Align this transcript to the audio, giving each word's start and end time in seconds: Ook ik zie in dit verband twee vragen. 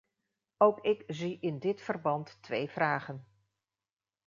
Ook 0.57 0.79
ik 0.81 1.03
zie 1.07 1.37
in 1.39 1.59
dit 1.59 1.81
verband 1.81 2.37
twee 2.41 2.69
vragen. 2.69 3.25